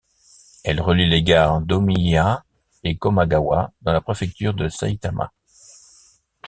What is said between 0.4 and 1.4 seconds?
Elle relie les